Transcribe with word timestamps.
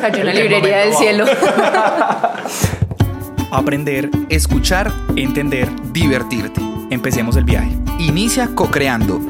Cayó 0.00 0.22
una 0.22 0.32
librería 0.32 0.78
del 0.78 0.94
cielo. 0.94 1.24
Aprender, 3.50 4.10
escuchar, 4.28 4.92
entender, 5.16 5.68
divertirte. 5.92 6.60
Empecemos 6.90 7.36
el 7.36 7.44
viaje. 7.44 7.70
Inicia 7.98 8.50
co-creando. 8.54 9.20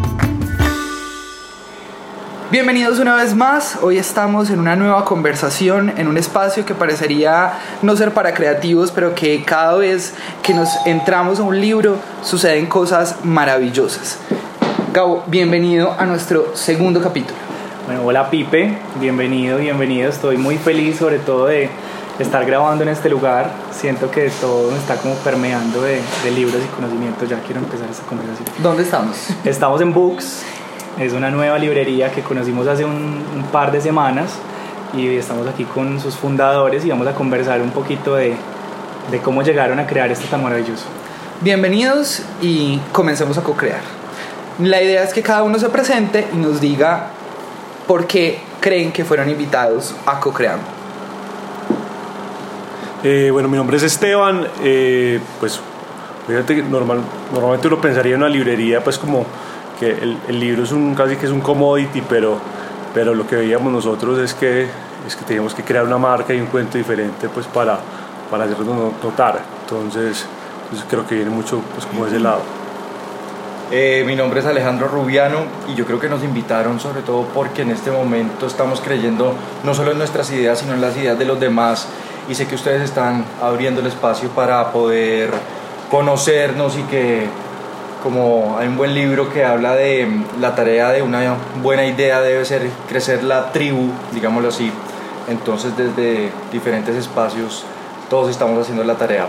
Bienvenidos 2.50 3.00
una 3.00 3.14
vez 3.18 3.36
más. 3.36 3.78
Hoy 3.82 3.98
estamos 3.98 4.50
en 4.50 4.62
una 4.62 4.78
nueva 4.78 5.04
conversación 5.04 5.92
en 5.98 6.08
un 6.08 6.16
espacio 6.16 6.66
que 6.66 6.74
parecería 6.74 7.52
no 7.82 7.94
ser 7.98 8.14
para 8.14 8.34
creativos, 8.34 8.92
pero 8.92 9.14
que 9.14 9.44
cada 9.44 9.76
vez 9.76 10.14
que 10.44 10.54
nos 10.54 10.70
entramos 10.86 11.42
a 11.42 11.44
un 11.44 11.60
libro 11.60 11.98
suceden 12.24 12.68
cosas 12.68 13.18
maravillosas. 13.26 14.20
Gabo, 14.94 15.26
bienvenido 15.28 15.94
a 16.00 16.06
nuestro 16.06 16.56
segundo 16.56 17.02
capítulo. 17.02 17.38
Bueno, 17.86 18.06
hola 18.06 18.30
Pipe, 18.30 18.78
bienvenido, 18.98 19.58
bienvenido. 19.58 20.10
Estoy 20.10 20.38
muy 20.38 20.58
feliz 20.58 21.00
sobre 21.00 21.20
todo 21.20 21.48
de 21.48 21.70
estar 22.18 22.46
grabando 22.46 22.82
en 22.84 22.90
este 22.90 23.10
lugar. 23.10 23.52
Siento 23.72 24.10
que 24.10 24.30
todo 24.30 24.72
me 24.72 24.78
está 24.78 24.96
como 24.96 25.16
permeando 25.16 25.82
de, 25.82 26.00
de 26.24 26.32
libros 26.32 26.62
y 26.64 26.68
conocimientos. 26.74 27.28
Ya 27.28 27.42
quiero 27.42 27.60
empezar 27.60 27.90
esta 27.92 28.06
conversación. 28.06 28.48
¿Dónde 28.64 28.84
estamos? 28.84 29.18
Estamos 29.44 29.82
en 29.82 29.94
Books, 29.94 30.44
es 31.00 31.14
una 31.14 31.30
nueva 31.30 31.60
librería 31.60 32.12
que 32.12 32.22
conocimos 32.22 32.68
hace 32.68 32.84
un, 32.84 33.24
un, 33.36 33.44
par 33.52 33.72
de 33.72 33.82
semanas 33.82 34.34
y 34.96 35.16
estamos 35.16 35.48
aquí 35.48 35.64
con 35.64 36.00
sus 36.00 36.16
fundadores 36.16 36.84
y 36.86 36.90
vamos 36.90 37.08
a 37.08 37.14
conversar 37.14 37.62
un 37.62 37.70
poquito 37.70 38.16
de, 38.16 38.36
de 39.12 39.20
cómo 39.20 39.44
llegaron 39.44 39.80
a 39.80 39.86
crear 39.86 40.12
esto 40.12 40.28
tan 40.28 40.42
maravilloso. 40.42 40.86
Bienvenidos 41.42 42.24
y 42.42 42.80
comencemos 42.92 43.38
a 43.38 43.44
co-crear. 43.44 43.82
La 44.60 44.82
idea 44.82 45.04
es 45.04 45.14
que 45.14 45.22
cada 45.22 45.44
uno 45.44 45.60
se 45.60 45.70
presente 45.70 46.28
y 46.34 46.38
nos 46.38 46.60
diga 46.60 47.10
por 47.86 48.08
qué 48.08 48.40
creen 48.60 48.92
que 48.92 49.06
fueron 49.06 49.30
invitados 49.30 49.94
a 50.08 50.20
co-creando. 50.20 50.66
Eh, 53.04 53.30
bueno, 53.32 53.48
mi 53.48 53.58
nombre 53.58 53.78
es 53.78 53.84
Esteban, 53.84 54.48
eh, 54.64 55.20
pues 55.40 55.60
fíjate 56.28 56.56
que 56.56 56.64
normal, 56.64 57.02
normalmente 57.32 57.68
uno 57.68 57.80
pensaría 57.80 58.16
en 58.16 58.24
una 58.24 58.30
librería 58.30 58.84
pues 58.84 58.98
como 58.98 59.28
que 59.80 59.92
el, 59.92 60.18
el, 60.28 60.40
libro 60.40 60.64
es 60.64 60.72
un 60.72 60.96
casi 60.96 61.16
que 61.16 61.26
es 61.26 61.32
un 61.32 61.42
commodity, 61.42 62.02
pero, 62.02 62.38
pero 62.94 63.14
lo 63.14 63.28
que 63.28 63.36
veíamos 63.36 63.72
nosotros 63.72 64.20
es 64.20 64.34
que, 64.34 64.68
es 65.06 65.16
que 65.16 65.26
teníamos 65.26 65.54
que 65.54 65.64
crear 65.64 65.86
una 65.86 65.98
marca 65.98 66.34
y 66.34 66.40
un 66.40 66.48
cuento 66.48 66.78
diferente 66.78 67.30
pues 67.30 67.46
para, 67.48 67.80
para 68.30 68.46
hacerlo 68.46 68.94
notar. 69.04 69.40
Entonces, 69.64 70.26
entonces 70.64 70.88
creo 70.90 71.08
que 71.08 71.16
viene 71.16 71.30
mucho 71.30 71.62
pues 71.74 71.86
como 71.86 72.06
de 72.06 72.12
ese 72.12 72.20
lado. 72.20 72.42
Eh, 73.70 74.04
mi 74.08 74.16
nombre 74.16 74.40
es 74.40 74.46
Alejandro 74.46 74.88
Rubiano 74.88 75.40
y 75.68 75.76
yo 75.76 75.86
creo 75.86 76.00
que 76.00 76.08
nos 76.08 76.24
invitaron 76.24 76.80
sobre 76.80 77.02
todo 77.02 77.24
porque 77.34 77.64
en 77.64 77.72
este 77.72 77.92
momento 77.92 78.48
estamos 78.48 78.80
creyendo 78.80 79.34
no 79.66 79.74
solo 79.74 79.92
en 79.92 79.98
nuestras 79.98 80.32
ideas, 80.32 80.60
sino 80.60 80.74
en 80.74 80.80
las 80.80 80.96
ideas 80.96 81.20
de 81.20 81.26
los 81.26 81.38
demás 81.38 81.86
y 82.30 82.36
sé 82.36 82.48
que 82.48 82.56
ustedes 82.56 82.82
están 82.82 83.26
abriendo 83.42 83.82
el 83.82 83.88
espacio 83.88 84.30
para 84.30 84.72
poder 84.72 85.32
conocernos 85.92 86.78
y 86.78 86.84
que 86.84 87.28
como 88.08 88.56
hay 88.58 88.70
un 88.70 88.78
buen 88.78 88.96
libro 88.96 89.30
que 89.34 89.44
habla 89.44 89.76
de 89.76 90.08
la 90.40 90.56
tarea 90.56 90.92
de 90.92 91.02
una 91.02 91.36
buena 91.62 91.84
idea 91.84 92.22
debe 92.22 92.46
ser 92.46 92.70
crecer 92.88 93.22
la 93.22 93.52
tribu, 93.52 93.90
digámoslo 94.14 94.48
así. 94.48 94.72
Entonces 95.28 95.76
desde 95.76 96.32
diferentes 96.50 96.96
espacios 96.96 97.66
todos 98.10 98.30
estamos 98.30 98.62
haciendo 98.62 98.86
la 98.86 98.94
tarea. 98.94 99.28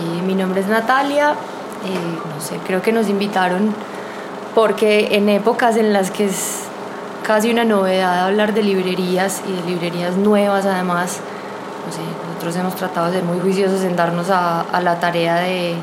Y 0.00 0.22
mi 0.22 0.36
nombre 0.36 0.60
es 0.60 0.68
Natalia, 0.68 1.30
eh, 1.30 2.32
no 2.32 2.40
sé, 2.40 2.58
creo 2.64 2.80
que 2.80 2.92
nos 2.92 3.08
invitaron 3.08 3.74
porque 4.54 5.16
en 5.16 5.28
épocas 5.28 5.76
en 5.76 5.92
las 5.92 6.12
que 6.12 6.26
es 6.26 6.60
casi 7.26 7.50
una 7.50 7.64
novedad 7.64 8.26
hablar 8.26 8.54
de 8.54 8.62
librerías 8.62 9.42
y 9.48 9.52
de 9.52 9.68
librerías 9.68 10.14
nuevas 10.14 10.64
además, 10.64 11.18
no 11.86 11.92
sé, 11.92 12.02
nosotros 12.28 12.54
hemos 12.54 12.76
tratado 12.76 13.08
de 13.08 13.14
ser 13.14 13.24
muy 13.24 13.40
juiciosos 13.40 13.82
en 13.82 13.96
darnos 13.96 14.30
a, 14.30 14.60
a 14.60 14.80
la 14.80 15.00
tarea 15.00 15.40
de 15.40 15.74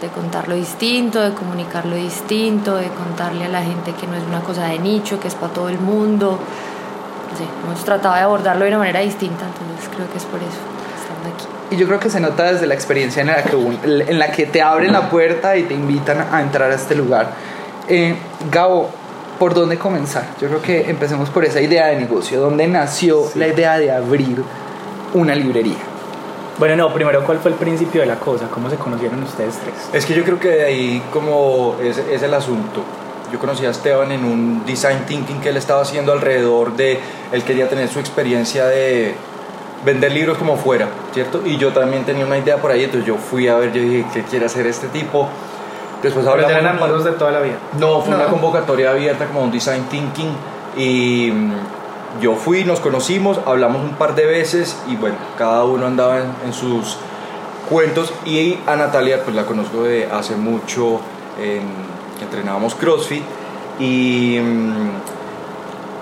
de 0.00 0.08
contar 0.08 0.48
lo 0.48 0.54
distinto, 0.54 1.20
de 1.20 1.32
comunicar 1.32 1.86
lo 1.86 1.96
distinto, 1.96 2.76
de 2.76 2.88
contarle 2.88 3.46
a 3.46 3.48
la 3.48 3.62
gente 3.62 3.92
que 3.92 4.06
no 4.06 4.14
es 4.14 4.22
una 4.24 4.40
cosa 4.40 4.66
de 4.66 4.78
nicho, 4.78 5.18
que 5.18 5.28
es 5.28 5.34
para 5.34 5.52
todo 5.52 5.68
el 5.68 5.78
mundo. 5.78 6.38
No 7.30 7.38
sé, 7.38 7.44
hemos 7.64 7.84
tratado 7.84 8.14
de 8.14 8.20
abordarlo 8.20 8.64
de 8.64 8.70
una 8.70 8.78
manera 8.78 9.00
distinta, 9.00 9.46
entonces 9.46 9.88
creo 9.94 10.10
que 10.10 10.18
es 10.18 10.24
por 10.24 10.40
eso 10.40 10.58
estando 11.00 11.34
aquí. 11.34 11.46
Y 11.70 11.76
yo 11.76 11.86
creo 11.86 11.98
que 11.98 12.10
se 12.10 12.20
nota 12.20 12.52
desde 12.52 12.66
la 12.66 12.74
experiencia 12.74 13.22
en 13.22 13.28
la 13.28 13.42
que, 13.42 13.56
en 14.10 14.18
la 14.18 14.30
que 14.30 14.46
te 14.46 14.62
abren 14.62 14.92
la 14.92 15.08
puerta 15.08 15.56
y 15.56 15.64
te 15.64 15.74
invitan 15.74 16.26
a 16.30 16.42
entrar 16.42 16.70
a 16.70 16.74
este 16.74 16.94
lugar. 16.94 17.30
Eh, 17.88 18.14
Gabo, 18.50 18.90
¿por 19.38 19.54
dónde 19.54 19.78
comenzar? 19.78 20.24
Yo 20.40 20.48
creo 20.48 20.62
que 20.62 20.90
empecemos 20.90 21.30
por 21.30 21.44
esa 21.44 21.60
idea 21.60 21.86
de 21.86 21.96
negocio. 21.96 22.40
¿Dónde 22.40 22.66
nació 22.68 23.24
sí. 23.32 23.38
la 23.38 23.48
idea 23.48 23.78
de 23.78 23.90
abrir 23.90 24.42
una 25.14 25.34
librería? 25.34 25.95
Bueno, 26.58 26.74
no, 26.76 26.92
primero, 26.92 27.22
¿cuál 27.24 27.38
fue 27.38 27.50
el 27.50 27.56
principio 27.56 28.00
de 28.00 28.06
la 28.06 28.18
cosa? 28.18 28.46
¿Cómo 28.48 28.70
se 28.70 28.76
conocieron 28.76 29.22
ustedes 29.22 29.58
tres? 29.58 29.74
Es 29.92 30.06
que 30.06 30.14
yo 30.14 30.24
creo 30.24 30.40
que 30.40 30.48
de 30.48 30.64
ahí 30.64 31.02
como 31.12 31.76
es, 31.82 31.98
es 31.98 32.22
el 32.22 32.32
asunto. 32.32 32.82
Yo 33.30 33.38
conocí 33.38 33.66
a 33.66 33.70
Esteban 33.70 34.10
en 34.12 34.24
un 34.24 34.64
design 34.64 35.04
thinking 35.06 35.40
que 35.40 35.50
él 35.50 35.56
estaba 35.56 35.82
haciendo 35.82 36.12
alrededor 36.12 36.74
de, 36.76 36.98
él 37.32 37.42
quería 37.42 37.68
tener 37.68 37.88
su 37.88 37.98
experiencia 37.98 38.66
de 38.66 39.14
vender 39.84 40.12
libros 40.12 40.38
como 40.38 40.56
fuera, 40.56 40.88
¿cierto? 41.12 41.42
Y 41.44 41.58
yo 41.58 41.72
también 41.72 42.04
tenía 42.04 42.24
una 42.24 42.38
idea 42.38 42.56
por 42.56 42.70
ahí, 42.70 42.84
entonces 42.84 43.06
yo 43.06 43.16
fui 43.16 43.48
a 43.48 43.56
ver, 43.56 43.72
yo 43.72 43.82
dije, 43.82 44.06
¿qué 44.14 44.22
quiere 44.22 44.46
hacer 44.46 44.66
este 44.66 44.88
tipo? 44.88 45.28
Después 46.02 46.26
hablamos... 46.26 46.52
¿Pero 46.52 46.66
eran 46.66 46.78
amigos 46.78 47.04
de 47.04 47.12
toda 47.12 47.32
la 47.32 47.40
vida? 47.40 47.56
No, 47.78 48.00
fue 48.00 48.10
no. 48.12 48.16
una 48.16 48.26
convocatoria 48.28 48.90
abierta 48.90 49.26
como 49.26 49.42
un 49.42 49.50
design 49.50 49.84
thinking 49.90 50.30
y 50.76 51.32
yo 52.20 52.34
fui, 52.34 52.64
nos 52.64 52.80
conocimos, 52.80 53.38
hablamos 53.46 53.82
un 53.82 53.94
par 53.94 54.14
de 54.14 54.26
veces 54.26 54.76
y 54.88 54.96
bueno, 54.96 55.16
cada 55.38 55.64
uno 55.64 55.86
andaba 55.86 56.18
en, 56.18 56.52
sus 56.52 56.96
cuentos. 57.68 58.12
Y 58.24 58.58
a 58.66 58.76
Natalia 58.76 59.22
pues 59.22 59.36
la 59.36 59.44
conozco 59.44 59.82
de 59.82 60.06
hace 60.06 60.36
mucho, 60.36 61.00
en, 61.40 61.62
entrenábamos 62.22 62.74
CrossFit 62.74 63.22
y 63.78 64.38
mmm, 64.40 64.88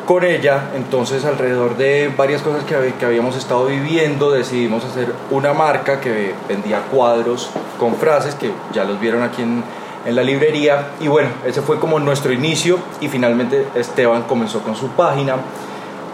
con 0.07 0.23
ella 0.23 0.71
entonces 0.77 1.25
alrededor 1.25 1.77
de 1.77 2.13
varias 2.17 2.43
cosas 2.43 2.63
que, 2.65 2.95
que 2.99 3.07
habíamos 3.07 3.37
estado 3.37 3.67
viviendo 3.67 4.31
decidimos 4.31 4.85
hacer 4.85 5.13
una 5.31 5.55
marca 5.55 6.01
que 6.01 6.35
vendía 6.47 6.83
cuadros 6.83 7.51
con 7.81 7.97
frases 7.97 8.35
que 8.37 8.53
ya 8.73 8.85
los 8.85 9.01
vieron 9.01 9.23
aquí 9.23 9.43
en, 9.43 9.65
en 10.05 10.17
la 10.17 10.23
librería. 10.23 10.89
Y 11.01 11.09
bueno, 11.09 11.31
ese 11.45 11.63
fue 11.63 11.79
como 11.79 11.99
nuestro 11.99 12.33
inicio 12.33 12.79
y 13.01 13.09
finalmente 13.09 13.67
Esteban 13.75 14.23
comenzó 14.23 14.61
con 14.61 14.77
su 14.77 14.89
página 14.89 15.37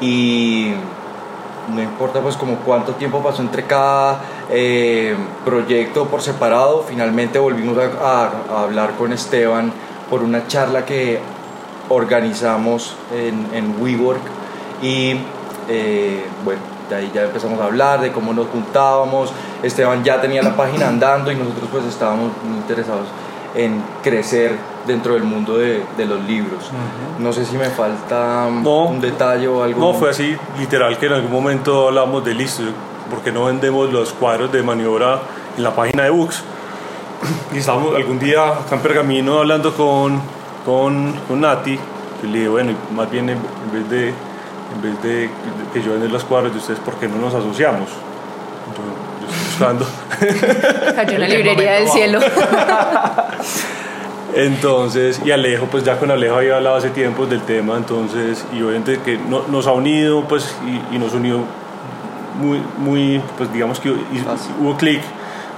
y 0.00 0.72
no 1.74 1.82
importa 1.82 2.20
pues 2.20 2.36
como 2.36 2.56
cuánto 2.56 2.94
tiempo 2.94 3.22
pasó 3.22 3.42
entre 3.42 3.64
cada 3.64 4.20
eh, 4.50 5.14
proyecto 5.44 6.06
por 6.06 6.22
separado, 6.22 6.84
finalmente 6.88 7.38
volvimos 7.38 7.76
a, 7.78 8.30
hablar 8.62 8.92
con 8.96 9.12
Esteban 9.12 9.72
por 10.08 10.22
una 10.22 10.46
charla 10.46 10.84
que 10.84 11.20
organizamos 11.88 12.96
en, 13.14 13.48
en 13.52 13.80
WeWork 13.80 14.22
y 14.82 15.16
eh, 15.68 16.24
bueno, 16.44 16.60
de 16.88 16.96
ahí 16.96 17.10
ya 17.14 17.22
empezamos 17.22 17.60
a 17.60 17.66
hablar 17.66 18.00
de 18.00 18.10
cómo 18.10 18.32
nos 18.32 18.48
juntábamos, 18.48 19.32
Esteban 19.62 20.02
ya 20.02 20.20
tenía 20.20 20.42
la 20.42 20.56
página 20.56 20.88
andando 20.88 21.30
y 21.30 21.36
nosotros 21.36 21.68
pues 21.70 21.84
estábamos 21.84 22.32
muy 22.44 22.58
interesados 22.58 23.06
en 23.54 23.82
crecer 24.02 24.56
dentro 24.86 25.14
del 25.14 25.24
mundo 25.24 25.58
de, 25.58 25.82
de 25.96 26.06
los 26.06 26.22
libros. 26.24 26.64
Uh 26.64 27.18
-huh. 27.18 27.22
No 27.22 27.32
sé 27.32 27.44
si 27.44 27.56
me 27.56 27.70
falta 27.70 28.48
no, 28.50 28.86
un 28.86 29.00
detalle 29.00 29.48
o 29.48 29.62
algo. 29.62 29.80
No, 29.80 29.94
fue 29.98 30.10
así, 30.10 30.36
literal, 30.58 30.96
que 30.98 31.06
en 31.06 31.12
algún 31.12 31.32
momento 31.32 31.88
hablamos 31.88 32.24
de 32.24 32.34
listo, 32.34 32.62
porque 33.10 33.32
no 33.32 33.44
vendemos 33.44 33.92
los 33.92 34.12
cuadros 34.12 34.50
de 34.52 34.62
maniobra 34.62 35.20
en 35.56 35.62
la 35.62 35.74
página 35.74 36.04
de 36.04 36.10
Books. 36.10 36.42
Y 37.54 37.58
estábamos 37.58 37.94
algún 37.94 38.18
día 38.18 38.48
acá 38.48 38.76
en 38.76 38.80
Pergamino 38.80 39.38
hablando 39.38 39.74
con, 39.74 40.20
con, 40.64 41.12
con 41.28 41.40
Nati, 41.40 41.78
y 42.22 42.26
le 42.26 42.38
dije, 42.38 42.48
bueno, 42.48 42.72
más 42.94 43.10
bien 43.10 43.28
en 43.28 43.38
vez 43.72 43.88
de, 43.90 44.08
en 44.08 44.82
vez 44.82 45.02
de 45.02 45.30
que 45.72 45.82
yo 45.82 45.92
venda 45.92 46.06
los 46.08 46.24
cuadros 46.24 46.52
de 46.52 46.58
ustedes, 46.58 46.80
¿por 46.80 46.94
qué 46.94 47.08
no 47.08 47.16
nos 47.16 47.34
asociamos? 47.34 47.88
Entonces, 48.68 48.94
yo 49.20 49.26
estoy 49.26 49.44
buscando. 49.46 49.86
Cayó 50.96 51.16
una 51.16 51.28
librería 51.34 51.72
del 51.72 51.88
cielo. 51.88 52.20
Entonces, 54.34 55.20
y 55.24 55.30
Alejo, 55.30 55.66
pues 55.66 55.84
ya 55.84 55.98
con 55.98 56.10
Alejo 56.10 56.36
había 56.36 56.56
hablado 56.56 56.76
hace 56.76 56.90
tiempo 56.90 57.26
del 57.26 57.42
tema, 57.42 57.76
entonces, 57.76 58.44
y 58.52 58.62
obviamente 58.62 59.00
que 59.00 59.18
no, 59.18 59.42
nos 59.48 59.66
ha 59.66 59.72
unido, 59.72 60.24
pues, 60.28 60.54
y, 60.64 60.94
y, 60.94 60.98
nos 60.98 61.14
unió 61.14 61.40
muy, 62.40 62.62
muy, 62.78 63.20
pues 63.36 63.52
digamos 63.52 63.80
que 63.80 63.90
hubo 63.90 64.76
clic, 64.76 65.02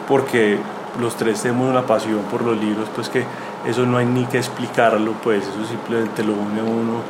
porque 0.08 0.58
los 1.00 1.16
tres 1.16 1.42
tenemos 1.42 1.68
una 1.68 1.86
pasión 1.86 2.20
por 2.30 2.42
los 2.42 2.56
libros, 2.58 2.88
pues 2.94 3.08
que 3.08 3.24
eso 3.66 3.86
no 3.86 3.98
hay 3.98 4.06
ni 4.06 4.24
que 4.24 4.38
explicarlo, 4.38 5.12
pues 5.22 5.42
eso 5.42 5.64
simplemente 5.68 6.24
lo 6.24 6.32
une 6.32 6.60
a 6.60 6.64
uno 6.64 7.00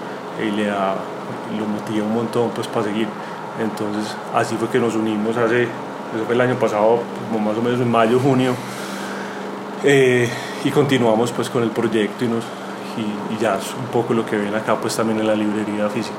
y 0.40 0.50
le 0.50 0.66
da 0.66 0.94
lo 1.58 1.66
motiva 1.66 2.04
un 2.06 2.14
montón 2.14 2.50
pues 2.54 2.66
para 2.68 2.86
seguir. 2.86 3.08
Entonces 3.60 4.14
así 4.34 4.56
fue 4.56 4.68
que 4.68 4.78
nos 4.78 4.94
unimos 4.94 5.36
hace, 5.36 5.62
eso 5.64 6.24
fue 6.26 6.34
el 6.34 6.40
año 6.40 6.56
pasado, 6.56 7.00
como 7.30 7.50
más 7.50 7.58
o 7.58 7.62
menos 7.62 7.80
en 7.80 7.90
mayo, 7.90 8.18
junio, 8.18 8.54
eh, 9.84 10.28
y 10.64 10.70
continuamos 10.70 11.32
pues 11.32 11.48
con 11.50 11.62
el 11.62 11.70
proyecto 11.70 12.24
y, 12.24 12.28
nos, 12.28 12.44
y, 12.96 13.34
y 13.34 13.38
ya 13.40 13.58
es 13.58 13.66
un 13.78 13.86
poco 13.86 14.14
lo 14.14 14.24
que 14.26 14.36
ven 14.36 14.54
acá 14.54 14.76
pues 14.76 14.94
también 14.96 15.18
en 15.20 15.26
la 15.26 15.34
librería 15.34 15.88
física. 15.88 16.14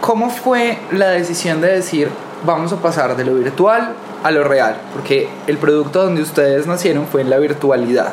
¿Cómo 0.00 0.30
fue 0.30 0.78
la 0.92 1.08
decisión 1.10 1.60
de 1.60 1.68
decir 1.68 2.08
vamos 2.44 2.72
a 2.72 2.76
pasar 2.76 3.16
de 3.16 3.24
lo 3.24 3.34
virtual 3.34 3.92
a 4.22 4.30
lo 4.30 4.44
real? 4.44 4.76
Porque 4.94 5.28
el 5.46 5.58
producto 5.58 6.04
donde 6.04 6.22
ustedes 6.22 6.66
nacieron 6.66 7.06
fue 7.06 7.20
en 7.20 7.30
la 7.30 7.38
virtualidad. 7.38 8.12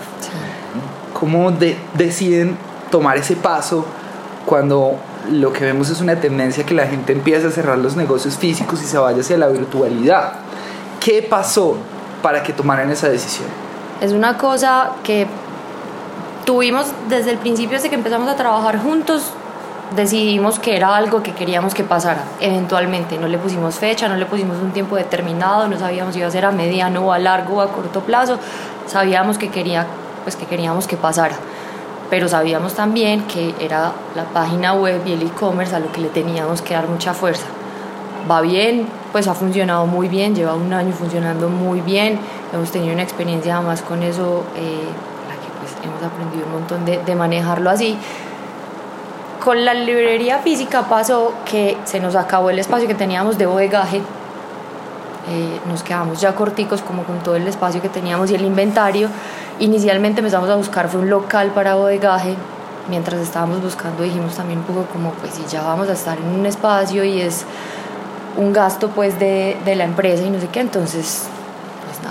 ¿Cómo 1.14 1.52
de- 1.52 1.78
deciden 1.94 2.58
tomar 2.92 3.18
ese 3.18 3.36
paso 3.36 3.86
cuando 4.46 4.96
lo 5.32 5.54
que 5.54 5.64
vemos 5.64 5.90
es 5.90 6.02
una 6.02 6.16
tendencia 6.20 6.66
que 6.66 6.74
la 6.74 6.88
gente 6.88 7.14
empieza 7.14 7.48
a 7.48 7.52
cerrar 7.52 7.78
los 7.78 7.96
negocios 7.96 8.38
físicos 8.38 8.82
y 8.82 8.86
se 8.86 8.98
vaya 8.98 9.22
hacia 9.22 9.38
la 9.38 9.48
virtualidad? 9.48 10.34
¿Qué 11.00 11.22
pasó 11.22 11.78
para 12.22 12.44
que 12.44 12.52
tomaran 12.52 12.90
esa 12.92 13.08
decisión? 13.08 13.48
Es 14.02 14.12
una 14.12 14.38
cosa 14.38 14.92
que 15.04 15.26
tuvimos 16.46 16.88
desde 17.08 17.32
el 17.32 17.38
principio, 17.38 17.78
desde 17.78 17.90
que 17.90 17.96
empezamos 17.96 18.28
a 18.28 18.36
trabajar 18.36 18.78
juntos, 18.78 19.32
decidimos 19.96 20.60
que 20.60 20.76
era 20.76 20.96
algo 20.96 21.24
que 21.24 21.34
queríamos 21.34 21.74
que 21.74 21.84
pasara 21.84 22.24
eventualmente. 22.42 23.18
No 23.18 23.28
le 23.28 23.38
pusimos 23.38 23.76
fecha, 23.76 24.10
no 24.10 24.18
le 24.18 24.26
pusimos 24.26 24.58
un 24.58 24.72
tiempo 24.72 24.98
determinado, 24.98 25.68
no 25.68 25.78
sabíamos 25.80 26.14
si 26.14 26.20
iba 26.20 26.28
a 26.28 26.32
ser 26.32 26.46
a 26.46 26.52
mediano 26.52 27.06
o 27.06 27.14
a 27.14 27.20
largo 27.20 27.56
o 27.56 27.62
a 27.62 27.72
corto 27.72 28.02
plazo. 28.02 28.38
Sabíamos 28.86 29.38
que, 29.38 29.50
quería, 29.50 29.88
pues 30.24 30.36
que 30.36 30.46
queríamos 30.46 30.88
que 30.88 30.98
pasara. 30.98 31.36
Pero 32.10 32.28
sabíamos 32.28 32.74
también 32.74 33.24
que 33.24 33.56
era 33.60 33.94
la 34.14 34.26
página 34.26 34.74
web 34.74 35.02
y 35.06 35.14
el 35.14 35.22
e-commerce 35.24 35.74
a 35.74 35.80
lo 35.80 35.92
que 35.92 36.02
le 36.02 36.10
teníamos 36.10 36.62
que 36.62 36.74
dar 36.74 36.88
mucha 36.88 37.14
fuerza 37.14 37.46
va 38.30 38.42
bien, 38.42 38.88
pues 39.12 39.28
ha 39.28 39.34
funcionado 39.34 39.86
muy 39.86 40.08
bien, 40.08 40.36
lleva 40.36 40.56
un 40.56 40.74
año 40.74 40.92
funcionando 40.94 41.50
muy 41.50 41.82
bien, 41.82 42.20
hemos 42.54 42.72
tenido 42.72 42.94
una 42.94 43.04
experiencia 43.04 43.58
además 43.58 43.82
con 43.82 44.04
eso, 44.04 44.44
eh, 44.56 44.84
la 45.28 45.36
que 45.36 45.50
pues 45.60 45.74
hemos 45.84 46.04
aprendido 46.04 46.46
un 46.46 46.52
montón 46.54 46.86
de, 46.86 47.00
de 47.04 47.16
manejarlo 47.16 47.70
así. 47.70 47.98
Con 49.44 49.64
la 49.64 49.74
librería 49.74 50.40
física 50.40 50.84
pasó 50.90 51.34
que 51.46 51.78
se 51.86 52.00
nos 52.00 52.16
acabó 52.16 52.50
el 52.50 52.60
espacio 52.60 52.88
que 52.88 52.96
teníamos 52.96 53.38
de 53.38 53.46
bodegaje, 53.46 54.02
eh, 55.28 55.60
nos 55.68 55.82
quedamos 55.82 56.22
ya 56.22 56.36
corticos 56.36 56.84
como 56.84 57.04
con 57.04 57.18
todo 57.20 57.36
el 57.36 57.48
espacio 57.48 57.82
que 57.82 57.90
teníamos 57.90 58.30
y 58.30 58.36
el 58.36 58.46
inventario. 58.46 59.10
Inicialmente 59.60 60.20
empezamos 60.20 60.50
a 60.50 60.56
buscar 60.56 60.88
fue 60.88 61.02
un 61.02 61.10
local 61.10 61.52
para 61.52 61.76
bodegaje. 61.76 62.36
Mientras 62.90 63.20
estábamos 63.20 63.62
buscando 63.64 64.04
dijimos 64.04 64.36
también 64.36 64.60
un 64.60 64.66
poco 64.66 64.86
como 64.94 65.12
pues 65.14 65.34
si 65.34 65.44
ya 65.46 65.64
vamos 65.64 65.90
a 65.90 65.94
estar 65.94 66.18
en 66.20 66.28
un 66.28 66.46
espacio 66.46 67.04
y 67.04 67.22
es 67.22 67.46
un 68.38 68.54
gasto 68.54 68.90
pues 68.90 69.18
de, 69.20 69.58
de 69.66 69.76
la 69.76 69.86
empresa 69.86 70.24
y 70.24 70.30
no 70.30 70.40
sé 70.40 70.48
qué, 70.50 70.60
entonces 70.60 71.28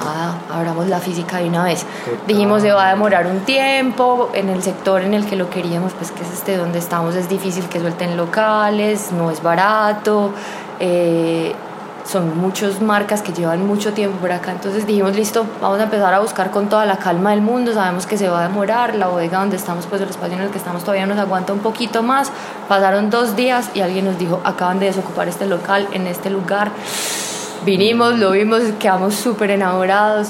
nada, 0.04 0.34
abramos 0.52 0.86
la 0.88 0.98
física 0.98 1.38
de 1.38 1.48
una 1.48 1.64
vez. 1.64 1.86
Dijimos 2.26 2.62
se 2.62 2.72
va 2.72 2.86
a 2.86 2.90
demorar 2.90 3.26
un 3.26 3.40
tiempo, 3.40 4.30
en 4.34 4.48
el 4.48 4.62
sector 4.62 5.02
en 5.02 5.14
el 5.14 5.26
que 5.26 5.36
lo 5.36 5.50
queríamos, 5.50 5.92
pues 5.92 6.10
que 6.10 6.22
es 6.22 6.32
este 6.32 6.56
donde 6.56 6.78
estamos, 6.78 7.14
es 7.14 7.28
difícil 7.28 7.68
que 7.68 7.80
suelten 7.80 8.16
locales, 8.16 9.12
no 9.12 9.30
es 9.30 9.42
barato, 9.42 10.30
eh, 10.80 11.54
son 12.04 12.38
muchas 12.38 12.82
marcas 12.82 13.22
que 13.22 13.32
llevan 13.32 13.66
mucho 13.66 13.92
tiempo 13.94 14.18
por 14.18 14.30
acá, 14.30 14.52
entonces 14.52 14.86
dijimos 14.86 15.16
listo, 15.16 15.46
vamos 15.60 15.80
a 15.80 15.84
empezar 15.84 16.12
a 16.12 16.20
buscar 16.20 16.50
con 16.50 16.68
toda 16.68 16.84
la 16.84 16.98
calma 16.98 17.30
del 17.30 17.40
mundo, 17.40 17.72
sabemos 17.72 18.06
que 18.06 18.18
se 18.18 18.28
va 18.28 18.40
a 18.40 18.48
demorar, 18.48 18.94
la 18.94 19.06
bodega 19.06 19.38
donde 19.38 19.56
estamos, 19.56 19.86
pues 19.86 20.02
el 20.02 20.10
espacio 20.10 20.36
en 20.36 20.42
el 20.42 20.50
que 20.50 20.58
estamos 20.58 20.82
todavía 20.82 21.06
nos 21.06 21.18
aguanta 21.18 21.52
un 21.52 21.60
poquito 21.60 22.02
más, 22.02 22.30
pasaron 22.68 23.08
dos 23.08 23.36
días 23.36 23.70
y 23.74 23.80
alguien 23.80 24.04
nos 24.04 24.18
dijo, 24.18 24.40
acaban 24.44 24.80
de 24.80 24.86
desocupar 24.86 25.28
este 25.28 25.46
local 25.46 25.88
en 25.92 26.06
este 26.06 26.28
lugar, 26.28 26.72
vinimos, 27.64 28.18
lo 28.18 28.32
vimos, 28.32 28.62
quedamos 28.78 29.14
súper 29.14 29.50
enamorados, 29.50 30.28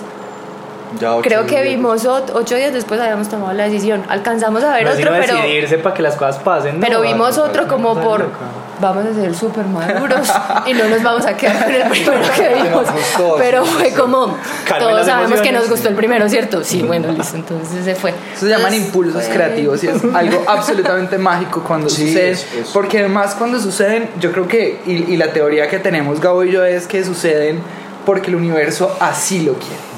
Ya 1.01 1.13
ocho 1.15 1.23
creo 1.29 1.47
que 1.47 1.63
días. 1.63 1.65
vimos 1.77 2.05
ot- 2.07 2.31
ocho 2.35 2.55
días 2.55 2.73
después 2.73 3.01
habíamos 3.01 3.29
tomado 3.29 3.53
la 3.53 3.65
decisión, 3.65 4.03
alcanzamos 4.09 4.63
a 4.63 4.75
ver 4.75 4.85
No, 4.85 4.91
otro, 4.91 4.99
sino 5.05 5.11
pero... 5.21 5.35
decidirse 5.37 5.79
para 5.79 5.95
que 5.95 6.03
las 6.03 6.15
cosas 6.17 6.39
pasen. 6.39 6.79
¿no? 6.79 6.87
Pero 6.87 7.01
vimos 7.01 7.37
otro 7.39 7.67
como 7.67 7.95
por 8.01 8.21
loca. 8.21 8.33
vamos 8.81 9.05
a 9.07 9.13
ser 9.15 9.35
súper 9.35 9.65
maduros 9.67 10.29
y 10.67 10.73
no 10.75 10.87
nos 10.89 11.03
vamos 11.03 11.27
a 11.27 11.37
quedar 11.37 11.65
con 11.65 11.75
el 11.75 11.83
primero 11.89 12.21
que 12.37 12.63
vimos. 12.63 12.85
Vamos 12.87 13.03
todos, 13.17 13.41
Pero 13.41 13.65
fue 13.65 13.91
sí. 13.91 13.97
como 13.97 14.37
Calmen 14.67 14.79
todos 14.79 14.93
las 14.99 15.07
sabemos 15.07 15.29
que 15.33 15.35
emociones. 15.49 15.61
nos 15.63 15.71
gustó 15.71 15.89
el 15.89 15.95
primero, 15.97 16.29
¿cierto? 16.29 16.63
Sí, 16.63 16.83
bueno, 16.83 17.09
listo, 17.13 17.37
entonces 17.37 17.85
se 17.85 17.95
fue. 17.97 18.11
Eso 18.11 18.47
se 18.47 18.49
llaman 18.49 18.67
Entonces, 18.73 18.87
impulsos 18.87 19.25
fue- 19.25 19.35
creativos 19.35 19.83
y 19.83 19.89
es 19.89 19.97
algo 20.15 20.45
absolutamente 20.47 21.19
mágico 21.19 21.65
cuando 21.67 21.89
Sí, 21.89 22.07
sucede. 22.09 22.31
es- 22.31 22.47
es- 22.55 22.69
Porque 22.71 23.01
además 23.01 23.35
cuando 23.37 23.59
suceden, 23.59 24.09
yo 24.21 24.31
creo 24.31 24.47
que, 24.47 24.81
y, 24.87 25.13
y 25.13 25.17
la 25.17 25.33
teoría 25.33 25.67
que 25.69 25.79
tenemos 25.81 26.21
Gabo 26.21 26.45
y 26.45 26.53
yo 26.53 26.65
es 26.65 26.87
que 26.87 27.03
suceden 27.05 27.61
porque 28.07 28.29
el 28.31 28.37
universo 28.37 28.95
así 29.01 29.41
lo 29.41 29.55
quiere. 29.55 29.94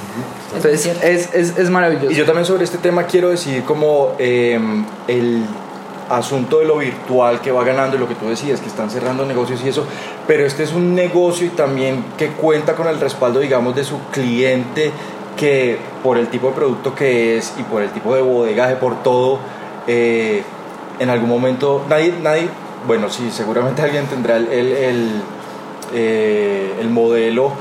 Entonces 0.56 0.87
es, 1.03 1.35
es, 1.35 1.58
es 1.58 1.70
maravilloso. 1.70 2.11
Y 2.11 2.14
yo 2.14 2.25
también 2.25 2.47
sobre 2.47 2.64
este 2.64 2.79
tema 2.79 3.05
quiero 3.05 3.31
decir 3.31 3.62
como 3.64 4.14
eh, 4.19 4.58
el 5.06 5.44
asunto 6.08 6.61
de 6.61 6.67
lo 6.67 6.79
virtual 6.79 7.41
que 7.41 7.50
va 7.50 7.64
ganando 7.64 7.97
y 7.97 7.99
lo 7.99 8.08
que 8.08 8.14
tú 8.14 8.29
decías, 8.29 8.61
que 8.61 8.69
están 8.69 8.91
cerrando 8.91 9.25
negocios 9.26 9.62
y 9.64 9.69
eso, 9.69 9.85
pero 10.26 10.47
este 10.47 10.62
es 10.62 10.73
un 10.73 10.94
negocio 10.94 11.47
y 11.47 11.50
también 11.50 12.05
que 12.17 12.29
cuenta 12.29 12.75
con 12.75 12.87
el 12.87 13.00
respaldo, 13.00 13.41
digamos, 13.41 13.75
de 13.75 13.85
su 13.85 13.99
cliente, 14.12 14.93
que 15.37 15.79
por 16.03 16.17
el 16.17 16.29
tipo 16.29 16.49
de 16.49 16.55
producto 16.55 16.94
que 16.94 17.37
es 17.37 17.53
y 17.58 17.62
por 17.62 17.82
el 17.82 17.91
tipo 17.91 18.14
de 18.14 18.23
bodegaje, 18.23 18.76
por 18.76 19.03
todo, 19.03 19.38
eh, 19.87 20.43
en 20.99 21.11
algún 21.11 21.29
momento, 21.29 21.85
nadie, 21.88 22.14
nadie, 22.23 22.49
bueno, 22.87 23.11
sí, 23.11 23.31
seguramente 23.31 23.82
alguien 23.82 24.06
tendrá 24.06 24.37
el, 24.37 24.47
el, 24.49 24.73
el, 24.73 25.11
eh, 25.94 26.75
el 26.81 26.88
modelo 26.88 27.53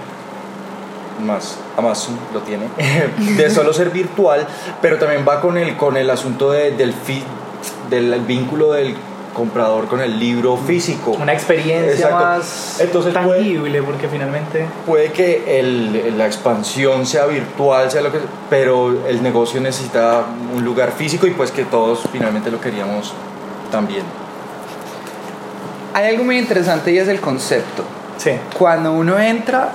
más 1.23 1.57
Amazon 1.77 2.17
lo 2.33 2.41
tiene 2.41 2.65
de 3.37 3.49
solo 3.49 3.71
ser 3.73 3.89
virtual 3.89 4.45
pero 4.81 4.97
también 4.97 5.25
va 5.27 5.39
con 5.41 5.57
el 5.57 5.77
con 5.77 5.95
el 5.97 6.09
asunto 6.09 6.51
de- 6.51 6.71
del 6.71 6.93
fi- 6.93 7.23
del 7.89 8.19
vínculo 8.21 8.71
del 8.73 8.95
comprador 9.33 9.87
con 9.87 9.99
el 10.01 10.17
libro 10.19 10.55
físico 10.57 11.11
Una 11.11 11.33
experiencia 11.33 11.93
Exacto. 11.93 12.15
más 12.25 12.77
Entonces, 12.79 13.13
puede- 13.13 13.39
tangible, 13.39 13.81
porque 13.83 14.07
finalmente. 14.07 14.65
puede 14.85 15.11
que 15.11 15.59
el- 15.59 16.17
la 16.17 16.25
expansión 16.25 17.05
sea 17.05 17.25
virtual 17.25 17.91
sea 17.91 18.01
lo 18.01 18.11
que 18.13 18.19
pero 18.49 19.05
el 19.07 19.21
negocio 19.21 19.59
necesita 19.61 20.23
un 20.55 20.63
lugar 20.63 20.91
físico 20.93 21.27
y 21.27 21.31
pues 21.31 21.51
que 21.51 21.65
todos 21.65 22.01
finalmente 22.11 22.49
lo 22.49 22.59
queríamos 22.61 23.13
también 23.71 24.03
Hay 25.93 26.07
algo 26.09 26.23
muy 26.25 26.37
interesante 26.37 26.91
y 26.91 26.97
es 26.97 27.07
el 27.07 27.21
concepto. 27.21 27.83
Sí. 28.17 28.31
Cuando 28.57 28.91
uno 28.91 29.17
entra, 29.19 29.71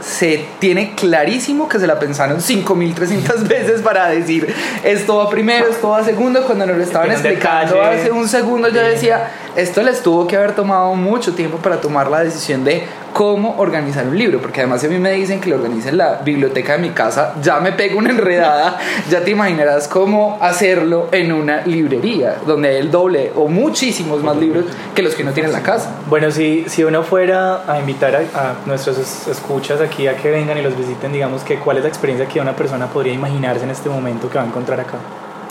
se 0.00 0.46
tiene 0.58 0.94
clarísimo 0.94 1.68
que 1.68 1.78
se 1.78 1.86
la 1.86 1.98
pensaron 1.98 2.40
5300 2.40 3.48
veces 3.48 3.82
para 3.82 4.08
decir 4.08 4.54
esto 4.84 5.16
va 5.16 5.30
primero, 5.30 5.68
esto 5.68 5.90
va 5.90 6.04
segundo. 6.04 6.44
Cuando 6.44 6.66
nos 6.66 6.76
lo 6.76 6.82
estaban 6.82 7.10
explicando 7.10 7.82
hace 7.82 8.10
un 8.10 8.28
segundo, 8.28 8.68
yo 8.68 8.80
decía 8.80 9.30
esto 9.60 9.82
les 9.82 10.02
tuvo 10.02 10.26
que 10.26 10.36
haber 10.36 10.54
tomado 10.54 10.94
mucho 10.94 11.34
tiempo 11.34 11.58
para 11.58 11.80
tomar 11.80 12.10
la 12.10 12.20
decisión 12.24 12.64
de 12.64 12.84
cómo 13.12 13.56
organizar 13.58 14.06
un 14.06 14.16
libro. 14.16 14.40
Porque 14.40 14.60
además, 14.60 14.80
si 14.80 14.86
a 14.86 14.90
mí 14.90 14.98
me 14.98 15.10
dicen 15.12 15.40
que 15.40 15.50
lo 15.50 15.56
organice 15.56 15.88
en 15.88 15.98
la 15.98 16.16
biblioteca 16.24 16.72
de 16.74 16.78
mi 16.78 16.90
casa, 16.90 17.34
ya 17.42 17.58
me 17.60 17.72
pego 17.72 17.98
una 17.98 18.10
enredada. 18.10 18.78
ya 19.10 19.24
te 19.24 19.30
imaginarás 19.32 19.88
cómo 19.88 20.38
hacerlo 20.40 21.08
en 21.12 21.32
una 21.32 21.62
librería 21.66 22.36
donde 22.46 22.68
hay 22.68 22.76
el 22.76 22.90
doble 22.90 23.32
o 23.34 23.48
muchísimos 23.48 24.22
más 24.22 24.36
libros 24.36 24.64
que 24.94 25.02
los 25.02 25.14
que 25.14 25.22
uno 25.22 25.32
tiene 25.32 25.48
en 25.48 25.52
la 25.54 25.62
casa. 25.62 25.90
Bueno, 26.08 26.30
si, 26.30 26.64
si 26.68 26.84
uno 26.84 27.02
fuera 27.02 27.62
a 27.70 27.80
invitar 27.80 28.14
a, 28.14 28.18
a 28.20 28.54
nuestros 28.66 28.96
es- 28.98 29.26
escuchas 29.28 29.80
aquí 29.80 30.06
a 30.06 30.16
que 30.16 30.30
vengan 30.30 30.56
y 30.56 30.62
los 30.62 30.76
visiten, 30.76 31.12
digamos 31.12 31.42
que 31.42 31.56
cuál 31.58 31.78
es 31.78 31.82
la 31.82 31.88
experiencia 31.88 32.28
que 32.28 32.40
una 32.40 32.54
persona 32.54 32.86
podría 32.86 33.12
imaginarse 33.12 33.64
en 33.64 33.70
este 33.70 33.88
momento 33.88 34.28
que 34.30 34.38
va 34.38 34.44
a 34.44 34.46
encontrar 34.46 34.78
acá. 34.80 34.98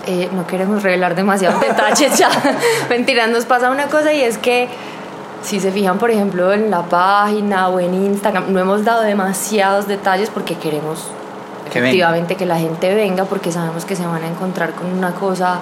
Eh, 0.08 0.30
no 0.34 0.48
queremos 0.48 0.84
revelar 0.84 1.16
demasiados 1.16 1.60
detalles 1.62 2.18
ya. 2.18 2.30
Mentira, 2.90 3.28
nos 3.28 3.46
pasa 3.46 3.70
una 3.70 3.88
cosa 3.88 4.14
y 4.14 4.22
es 4.22 4.38
que 4.38 4.68
si 5.44 5.60
se 5.60 5.72
fijan, 5.72 5.98
por 6.00 6.10
ejemplo, 6.12 6.52
en 6.54 6.72
la 6.72 6.84
página 6.84 7.68
o 7.70 7.80
en 7.80 7.94
Instagram, 7.94 8.52
no 8.52 8.60
hemos 8.60 8.84
dado 8.84 9.04
demasiados 9.04 9.88
detalles 9.88 10.30
porque 10.30 10.56
queremos 10.56 11.08
Que 11.72 11.80
venga. 11.80 11.90
efectivamente 11.90 12.36
que 12.36 12.46
la 12.46 12.58
gente 12.58 12.94
venga 12.96 13.26
porque 13.26 13.52
sabemos 13.52 13.86
que 13.86 13.96
se 13.96 14.06
van 14.06 14.24
a 14.24 14.28
encontrar 14.28 14.72
con 14.74 14.92
una 14.92 15.12
cosa, 15.12 15.60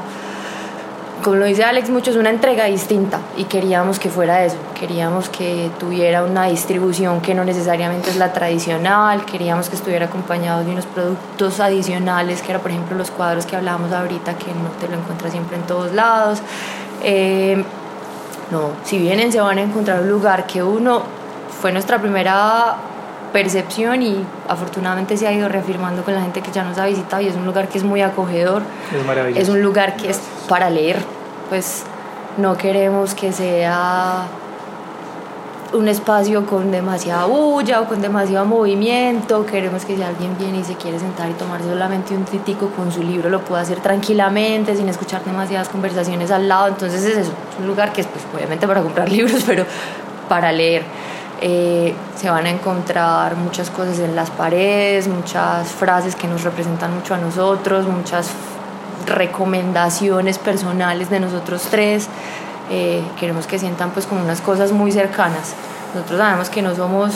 como 1.25 1.37
lo 1.37 1.45
dice 1.45 1.63
Alex 1.63 1.89
mucho, 1.89 2.11
es 2.11 2.17
una 2.17 2.29
entrega 2.29 2.65
distinta 2.65 3.19
y 3.35 3.45
queríamos 3.45 3.97
que 3.97 4.11
fuera 4.11 4.45
eso, 4.45 4.57
queríamos 4.79 5.27
que 5.27 5.71
tuviera 5.79 6.23
una 6.23 6.45
distribución 6.45 7.19
que 7.19 7.33
no 7.33 7.43
necesariamente 7.43 8.11
es 8.11 8.17
la 8.17 8.31
tradicional, 8.31 9.25
queríamos 9.25 9.67
que 9.67 9.75
estuviera 9.75 10.05
acompañado 10.05 10.63
de 10.63 10.69
unos 10.69 10.85
productos 10.85 11.59
adicionales, 11.59 12.43
que 12.43 12.51
era 12.51 12.59
por 12.59 12.69
ejemplo 12.69 12.95
los 12.95 13.09
cuadros 13.09 13.47
que 13.47 13.55
hablábamos 13.55 13.91
ahorita, 13.91 14.37
que 14.37 14.53
no 14.53 14.69
te 14.79 14.87
lo 14.87 15.01
encuentras 15.01 15.31
siempre 15.31 15.57
en 15.57 15.63
todos 15.63 15.93
lados. 15.93 16.43
Eh, 17.01 17.63
no, 18.51 18.73
si 18.83 18.99
vienen 18.99 19.31
se 19.31 19.41
van 19.41 19.57
a 19.57 19.63
encontrar 19.63 20.01
un 20.01 20.09
lugar 20.09 20.45
que 20.45 20.61
uno 20.61 21.01
fue 21.59 21.71
nuestra 21.71 21.97
primera 21.97 22.75
percepción 23.35 24.01
y 24.01 24.23
afortunadamente 24.47 25.17
se 25.17 25.27
ha 25.27 25.33
ido 25.33 25.49
reafirmando 25.49 26.05
con 26.05 26.15
la 26.15 26.21
gente 26.21 26.39
que 26.39 26.53
ya 26.53 26.63
nos 26.63 26.77
ha 26.77 26.85
visitado 26.85 27.21
y 27.21 27.27
es 27.27 27.35
un 27.35 27.45
lugar 27.45 27.67
que 27.67 27.77
es 27.77 27.83
muy 27.83 28.01
acogedor, 28.01 28.61
Es 28.97 29.05
maravilloso. 29.05 29.41
es 29.41 29.49
un 29.49 29.61
lugar 29.61 29.97
que 29.97 30.09
es 30.09 30.21
para 30.47 30.69
leer, 30.69 30.95
pues 31.49 31.83
no 32.37 32.55
queremos 32.55 33.13
que 33.13 33.33
sea 33.33 34.25
un 35.73 35.89
espacio 35.89 36.45
con 36.45 36.71
demasiada 36.71 37.25
bulla 37.25 37.81
o 37.81 37.87
con 37.89 38.01
demasiado 38.01 38.45
movimiento, 38.45 39.45
queremos 39.45 39.83
que 39.83 39.97
si 39.97 40.01
alguien 40.01 40.37
viene 40.37 40.59
y 40.59 40.63
se 40.63 40.75
quiere 40.75 40.97
sentar 40.97 41.29
y 41.29 41.33
tomar 41.33 41.61
solamente 41.61 42.15
un 42.15 42.23
tritico 42.23 42.69
con 42.69 42.89
su 42.89 43.03
libro 43.03 43.29
lo 43.29 43.41
pueda 43.41 43.63
hacer 43.63 43.81
tranquilamente, 43.81 44.77
sin 44.77 44.87
escuchar 44.87 45.25
demasiadas 45.25 45.67
conversaciones 45.67 46.31
al 46.31 46.47
lado, 46.47 46.69
entonces 46.69 47.03
es 47.03 47.17
eso, 47.17 47.31
es 47.31 47.59
un 47.59 47.67
lugar 47.67 47.91
que 47.91 47.99
es 47.99 48.07
pues, 48.07 48.23
obviamente 48.33 48.65
para 48.65 48.81
comprar 48.81 49.09
libros, 49.17 49.43
pero 49.45 49.65
para 50.29 50.53
leer. 50.53 50.83
Eh, 51.41 51.93
se 52.15 52.29
van 52.29 52.45
a 52.45 52.49
encontrar 52.49 53.35
muchas 53.35 53.69
cosas 53.69 53.99
en 53.99 54.15
las 54.15 54.29
paredes, 54.29 55.07
muchas 55.07 55.67
frases 55.69 56.15
que 56.15 56.27
nos 56.27 56.43
representan 56.43 56.95
mucho 56.95 57.13
a 57.13 57.17
nosotros, 57.17 57.85
muchas 57.87 58.29
recomendaciones 59.05 60.37
personales 60.37 61.09
de 61.09 61.19
nosotros 61.19 61.67
tres. 61.69 62.07
Eh, 62.71 63.03
queremos 63.19 63.47
que 63.47 63.59
sientan 63.59 63.91
pues 63.91 64.05
como 64.05 64.23
unas 64.23 64.41
cosas 64.41 64.71
muy 64.71 64.91
cercanas. 64.91 65.53
Nosotros 65.93 66.19
sabemos 66.19 66.49
que 66.49 66.61
no 66.61 66.75
somos 66.75 67.13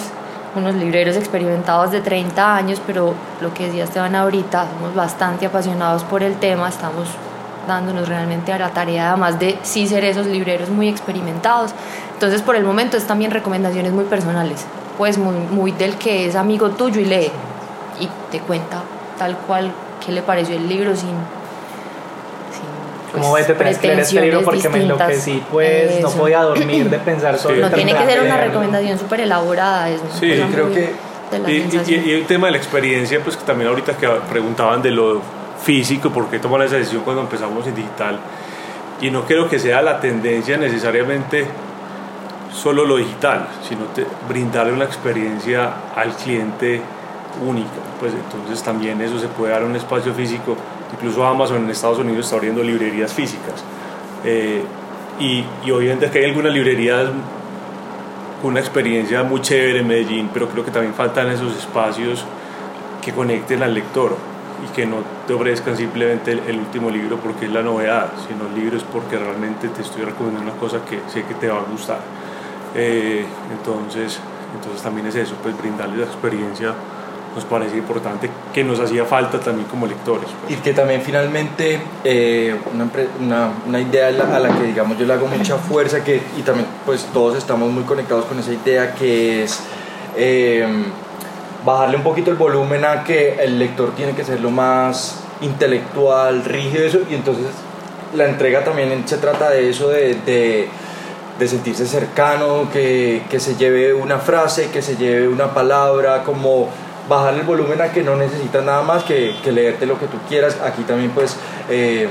unos 0.55 0.75
libreros 0.75 1.15
experimentados 1.15 1.91
de 1.91 2.01
30 2.01 2.55
años, 2.55 2.81
pero 2.85 3.13
lo 3.41 3.53
que 3.53 3.67
decía 3.67 3.83
Esteban 3.83 4.15
ahorita, 4.15 4.67
somos 4.73 4.95
bastante 4.95 5.45
apasionados 5.45 6.03
por 6.03 6.23
el 6.23 6.35
tema, 6.35 6.69
estamos 6.69 7.07
dándonos 7.67 8.07
realmente 8.07 8.51
a 8.51 8.59
la 8.59 8.69
tarea, 8.69 9.09
además 9.09 9.39
de 9.39 9.57
sí 9.63 9.87
ser 9.87 10.03
esos 10.03 10.25
libreros 10.25 10.69
muy 10.69 10.87
experimentados. 10.87 11.71
Entonces, 12.13 12.41
por 12.41 12.55
el 12.55 12.63
momento 12.63 12.97
es 12.97 13.05
también 13.05 13.31
recomendaciones 13.31 13.91
muy 13.91 14.05
personales, 14.05 14.65
pues 14.97 15.17
muy, 15.17 15.35
muy 15.35 15.71
del 15.71 15.95
que 15.95 16.25
es 16.25 16.35
amigo 16.35 16.69
tuyo 16.71 16.99
y 16.99 17.05
lee 17.05 17.31
y 17.99 18.09
te 18.31 18.39
cuenta 18.39 18.81
tal 19.17 19.37
cual 19.37 19.71
qué 20.05 20.11
le 20.11 20.21
pareció 20.21 20.55
el 20.55 20.67
libro 20.67 20.95
sin 20.95 21.11
como 23.11 23.33
vete, 23.33 23.53
tenés 23.53 23.77
que 23.77 23.87
leer 23.87 23.99
este 23.99 24.21
libro 24.21 24.43
porque 24.43 24.69
me 24.69 24.83
enloquecí, 24.83 25.43
pues 25.51 26.01
no 26.01 26.09
podía 26.11 26.43
dormir 26.43 26.89
de 26.89 26.99
pensar 26.99 27.37
sobre 27.37 27.59
No 27.59 27.71
tiene 27.71 27.93
que 27.93 28.05
ser 28.05 28.21
una 28.21 28.37
recomendación 28.37 28.99
súper 28.99 29.21
elaborada, 29.21 29.89
es 29.89 30.01
Sí, 30.19 30.39
creo 30.51 30.71
que. 30.71 30.93
Y, 31.47 31.91
y, 31.91 32.11
el 32.11 32.25
tema 32.25 32.47
de 32.47 32.53
la 32.53 32.57
experiencia, 32.57 33.19
pues 33.23 33.37
que 33.37 33.43
también 33.43 33.69
ahorita 33.69 33.97
que 33.97 34.07
preguntaban 34.29 34.81
de 34.81 34.89
lo 34.89 35.21
físico, 35.63 36.09
por 36.09 36.27
qué 36.27 36.39
toman 36.39 36.61
esa 36.63 36.77
decisión 36.77 37.03
cuando 37.03 37.21
empezamos 37.21 37.65
en 37.67 37.75
digital. 37.75 38.19
Y 39.01 39.11
no 39.11 39.25
creo 39.25 39.49
que 39.49 39.59
sea 39.59 39.81
la 39.81 39.99
tendencia 39.99 40.57
necesariamente 40.57 41.45
solo 42.53 42.85
lo 42.85 42.97
digital, 42.97 43.47
sino 43.67 43.81
brindarle 44.27 44.73
una 44.73 44.85
experiencia 44.85 45.73
al 45.95 46.15
cliente 46.15 46.81
única. 47.45 47.69
Pues 47.99 48.13
entonces 48.13 48.61
también 48.63 48.99
eso 49.01 49.19
se 49.19 49.27
puede 49.27 49.53
dar 49.53 49.61
en 49.61 49.69
un 49.69 49.75
espacio 49.75 50.13
físico 50.13 50.57
Incluso 50.93 51.25
Amazon 51.25 51.63
en 51.63 51.69
Estados 51.69 51.99
Unidos 51.99 52.25
está 52.25 52.37
abriendo 52.37 52.63
librerías 52.63 53.13
físicas. 53.13 53.63
Eh, 54.25 54.63
y, 55.19 55.43
y 55.65 55.71
obviamente 55.71 56.09
que 56.09 56.19
hay 56.19 56.25
algunas 56.25 56.53
librerías 56.53 57.09
con 58.41 58.51
una 58.51 58.59
experiencia 58.59 59.23
muy 59.23 59.41
chévere 59.41 59.79
en 59.79 59.87
Medellín, 59.87 60.29
pero 60.33 60.47
creo 60.49 60.63
que 60.63 60.71
también 60.71 60.93
faltan 60.93 61.29
esos 61.29 61.55
espacios 61.57 62.25
que 63.03 63.11
conecten 63.11 63.61
al 63.63 63.73
lector 63.73 64.15
y 64.65 64.73
que 64.73 64.85
no 64.85 64.97
te 65.27 65.33
ofrezcan 65.33 65.75
simplemente 65.75 66.31
el, 66.31 66.59
último 66.59 66.89
libro 66.89 67.17
porque 67.17 67.45
es 67.45 67.51
la 67.51 67.61
novedad, 67.61 68.11
sino 68.27 68.47
el 68.47 68.55
libro 68.55 68.77
es 68.77 68.83
porque 68.83 69.17
realmente 69.17 69.67
te 69.69 69.81
estoy 69.81 70.03
recomendando 70.03 70.51
una 70.51 70.59
cosa 70.59 70.79
que 70.85 70.99
sé 71.11 71.23
que 71.23 71.33
te 71.35 71.47
va 71.47 71.59
a 71.59 71.63
gustar. 71.63 71.99
Eh, 72.75 73.25
entonces, 73.51 74.19
entonces 74.55 74.81
también 74.81 75.07
es 75.07 75.15
eso, 75.15 75.35
pues 75.41 75.57
brindarles 75.57 75.99
la 75.99 76.05
experiencia 76.05 76.73
nos 77.35 77.45
parece 77.45 77.77
importante 77.77 78.29
que 78.53 78.63
nos 78.63 78.79
hacía 78.79 79.05
falta 79.05 79.39
también 79.39 79.67
como 79.67 79.85
lectores. 79.85 80.29
Pues. 80.41 80.57
Y 80.57 80.61
que 80.61 80.73
también 80.73 81.01
finalmente 81.01 81.79
eh, 82.03 82.55
una, 83.21 83.51
una, 83.67 83.79
idea 83.79 84.07
a 84.07 84.39
la, 84.39 84.57
que 84.57 84.63
digamos 84.63 84.97
yo 84.97 85.05
le 85.05 85.13
hago 85.13 85.27
mucha 85.27 85.57
fuerza 85.57 86.03
que, 86.03 86.21
y 86.37 86.41
también 86.41 86.67
pues 86.85 87.05
todos 87.13 87.37
estamos 87.37 87.71
muy 87.71 87.83
conectados 87.83 88.25
con 88.25 88.39
esa 88.39 88.51
idea 88.51 88.93
que 88.95 89.43
es 89.43 89.59
em, 90.17 90.85
bajarle 91.65 91.97
un 91.97 92.03
poquito 92.03 92.31
el 92.31 92.37
volumen 92.37 92.85
a 92.85 93.03
que 93.03 93.35
el 93.41 93.59
lector 93.59 93.95
tiene 93.95 94.13
que 94.13 94.23
ser 94.23 94.39
lo 94.39 94.51
más 94.51 95.23
intelectual, 95.41 96.43
rígido 96.45 96.85
eso, 96.85 96.99
y 97.09 97.15
entonces 97.15 97.45
la 98.13 98.25
entrega 98.25 98.63
también 98.63 99.03
se 99.07 99.17
trata 99.17 99.49
de 99.49 99.69
eso, 99.69 99.89
de, 99.89 100.67
de 101.39 101.47
sentirse 101.47 101.85
cercano, 101.85 102.69
que, 102.71 103.23
que, 103.29 103.39
se 103.39 103.55
lleve 103.55 103.93
una 103.93 104.19
frase, 104.19 104.69
que 104.71 104.81
se 104.81 104.97
lleve 104.97 105.27
una 105.27 105.53
palabra, 105.53 106.23
como 106.23 106.67
bajar 107.07 107.33
el 107.33 107.43
volumen 107.43 107.81
a 107.81 107.91
que 107.91 108.03
no 108.03 108.15
necesitas 108.15 108.63
nada 108.63 108.83
más 108.83 109.03
que, 109.03 109.35
que 109.43 109.51
leerte 109.51 109.85
lo 109.85 109.97
que 109.97 110.05
tú 110.07 110.17
quieras. 110.27 110.57
Aquí 110.63 110.83
también 110.83 111.11
pues 111.11 111.35
eh, 111.69 112.07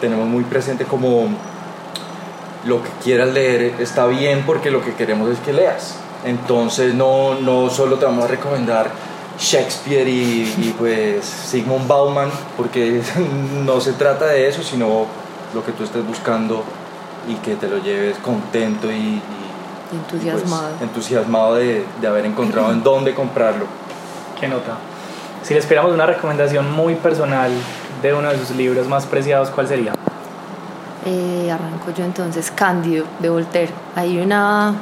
tenemos 0.00 0.26
muy 0.26 0.44
presente 0.44 0.84
como 0.84 1.28
lo 2.64 2.82
que 2.82 2.90
quieras 3.02 3.28
leer 3.28 3.74
está 3.78 4.06
bien 4.06 4.44
porque 4.46 4.70
lo 4.70 4.82
que 4.82 4.94
queremos 4.94 5.30
es 5.30 5.38
que 5.40 5.52
leas. 5.52 5.96
Entonces 6.24 6.94
no, 6.94 7.34
no 7.34 7.70
solo 7.70 7.96
te 7.96 8.04
vamos 8.04 8.24
a 8.24 8.28
recomendar 8.28 8.90
Shakespeare 9.38 10.08
y, 10.08 10.54
y 10.58 10.74
pues 10.76 11.24
Sigmund 11.24 11.86
Bauman 11.86 12.30
porque 12.56 13.00
no 13.64 13.80
se 13.80 13.92
trata 13.92 14.26
de 14.26 14.48
eso, 14.48 14.62
sino 14.62 15.06
lo 15.54 15.64
que 15.64 15.72
tú 15.72 15.84
estés 15.84 16.06
buscando 16.06 16.64
y 17.28 17.34
que 17.36 17.56
te 17.56 17.68
lo 17.68 17.78
lleves 17.78 18.16
contento 18.18 18.90
y, 18.90 19.20
entusiasmado, 19.92 20.68
pues, 20.70 20.82
entusiasmado 20.82 21.54
de, 21.54 21.84
de 22.00 22.06
haber 22.06 22.26
encontrado 22.26 22.72
en 22.72 22.82
dónde 22.82 23.14
comprarlo. 23.14 23.66
¿Qué 24.40 24.48
nota? 24.48 24.76
Si 25.42 25.54
le 25.54 25.60
esperamos 25.60 25.92
una 25.92 26.06
recomendación 26.06 26.70
muy 26.72 26.94
personal 26.94 27.50
de 28.02 28.14
uno 28.14 28.28
de 28.28 28.38
sus 28.38 28.56
libros 28.56 28.86
más 28.88 29.06
preciados, 29.06 29.50
¿cuál 29.50 29.68
sería? 29.68 29.92
Eh, 31.06 31.50
arranco 31.50 31.90
yo 31.96 32.04
entonces, 32.04 32.50
Cándido, 32.50 33.06
de 33.18 33.30
Voltaire. 33.30 33.72
Hay 33.94 34.18
una... 34.18 34.74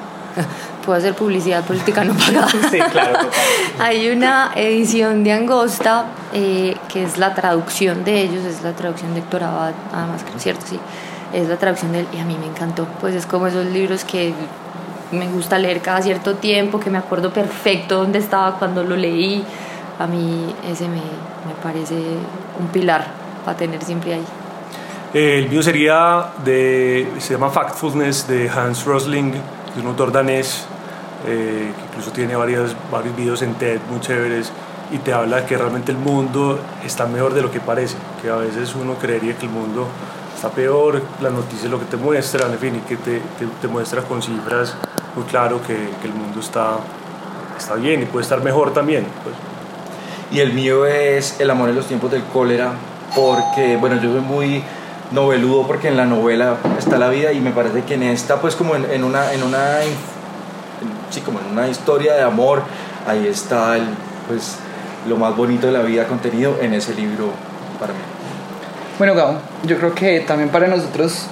Puedo 0.87 0.99
hacer 0.99 1.15
publicidad 1.15 1.65
política 1.65 2.05
no 2.05 2.15
pagada. 2.15 2.49
sí, 2.71 2.79
claro. 2.79 3.19
Hay 3.79 4.09
una 4.09 4.53
edición 4.55 5.25
de 5.25 5.33
Angosta 5.33 6.07
eh, 6.33 6.77
que 6.89 7.03
es 7.03 7.19
la 7.19 7.35
traducción 7.35 8.05
de 8.05 8.23
ellos, 8.23 8.45
es 8.45 8.63
la 8.63 8.73
traducción 8.73 9.13
de 9.13 9.21
Héctor 9.21 9.43
Abad, 9.43 9.73
además 9.93 10.23
que 10.23 10.37
es 10.37 10.43
cierto, 10.43 10.65
sí. 10.67 10.79
Es 11.33 11.49
la 11.49 11.57
traducción 11.57 11.93
de 11.93 12.01
él 12.01 12.07
y 12.15 12.21
a 12.21 12.25
mí 12.25 12.37
me 12.39 12.47
encantó. 12.47 12.87
Pues 13.01 13.17
es 13.17 13.27
como 13.27 13.49
esos 13.49 13.67
libros 13.67 14.05
que 14.05 14.33
me 15.11 15.27
gusta 15.27 15.59
leer 15.59 15.81
cada 15.81 16.01
cierto 16.01 16.37
tiempo, 16.37 16.79
que 16.79 16.89
me 16.89 16.99
acuerdo 16.99 17.33
perfecto 17.33 17.97
dónde 17.97 18.21
estaba 18.21 18.57
cuando 18.59 18.85
lo 18.85 18.97
leí. 18.97 19.45
A 19.99 20.07
mí 20.07 20.55
ese 20.71 20.89
me, 20.89 20.97
me 20.97 21.55
parece 21.63 21.97
un 22.61 22.69
pilar 22.69 23.07
para 23.45 23.57
tener 23.57 23.83
siempre 23.83 24.15
ahí. 24.15 24.25
El 25.15 25.49
mío 25.49 25.63
sería 25.63 26.27
de, 26.45 27.11
se 27.19 27.35
llama 27.35 27.51
Factfulness 27.51 28.29
de 28.29 28.51
Hans 28.51 28.85
Rosling, 28.85 29.33
es 29.33 29.83
un 29.83 29.87
autor 29.87 30.13
danés, 30.13 30.67
eh, 31.27 31.73
incluso 31.89 32.13
tiene 32.13 32.37
varios, 32.37 32.77
varios 32.91 33.17
videos 33.17 33.43
en 33.43 33.55
TED 33.55 33.81
muy 33.91 34.01
chéveres 34.01 34.53
y 34.93 34.99
te 34.99 35.13
habla 35.13 35.41
de 35.41 35.47
que 35.47 35.57
realmente 35.57 35.93
el 35.93 35.99
mundo 35.99 36.59
está 36.85 37.07
mejor 37.07 37.35
de 37.35 37.43
lo 37.43 37.51
que 37.51 37.61
parece, 37.61 37.97
que 38.23 38.31
a 38.31 38.37
veces 38.37 38.75
uno 38.75 38.95
creería 38.95 39.37
que 39.37 39.47
el 39.47 39.53
mundo 39.53 39.89
está 40.35 40.51
peor, 40.51 41.03
las 41.21 41.33
noticias 41.33 41.71
lo 41.71 41.79
que 41.79 41.87
te 41.87 41.97
muestran, 41.97 42.53
en 42.53 42.59
fin, 42.59 42.77
y 42.77 42.81
que 42.81 42.97
te, 42.97 43.19
te, 43.39 43.47
te 43.61 43.69
muestra 43.69 44.03
con 44.03 44.23
cifras 44.23 44.75
muy 45.17 45.25
claro 45.25 45.61
que, 45.67 45.75
que, 45.75 46.07
el 46.07 46.15
mundo 46.15 46.41
está, 46.41 46.77
está 47.59 47.75
bien 47.75 48.03
y 48.03 48.05
puede 48.05 48.23
estar 48.23 48.43
mejor 48.43 48.73
también. 48.73 49.07
Pues. 49.25 49.35
Y 50.31 50.41
el 50.41 50.53
mío 50.53 50.87
es 50.87 51.41
El 51.41 51.51
amor 51.51 51.71
en 51.71 51.77
los 51.77 51.87
tiempos 51.87 52.11
del 52.11 52.23
cólera, 52.25 52.73
porque, 53.15 53.77
bueno, 53.77 53.97
yo 53.97 54.13
soy 54.13 54.21
muy 54.21 54.63
noveludo 55.13 55.67
porque 55.67 55.89
en 55.89 55.97
la 55.97 56.05
novela 56.05 56.57
está 56.79 56.99
la 56.99 57.09
vida 57.09 57.33
y 57.33 57.41
me 57.41 57.53
parece 57.53 57.83
que 57.85 57.95
en 57.95 58.03
esta, 58.03 58.41
pues 58.41 58.57
como 58.57 58.75
en, 58.75 58.85
en 58.91 59.05
una, 59.05 59.33
en 59.33 59.43
una, 59.43 59.79
sí, 61.17 61.23
como 61.23 61.41
en 61.41 61.47
una 61.47 61.69
historia 61.69 62.15
de 62.15 62.23
amor, 62.23 62.63
ahí 63.07 63.27
está 63.27 63.77
el, 63.77 63.85
pues, 64.29 64.57
lo 65.09 65.17
más 65.17 65.35
bonito 65.35 65.67
de 65.67 65.73
la 65.73 65.83
vida 65.83 66.07
contenido 66.07 66.57
en 66.61 66.75
ese 66.75 66.95
libro 66.95 67.31
para 67.81 67.93
mí. 67.93 67.99
Bueno, 68.99 69.15
Gabo, 69.15 69.39
yo 69.65 69.79
creo 69.79 69.95
que 69.95 70.21
también 70.21 70.51
para 70.51 70.67
nosotros 70.67 71.27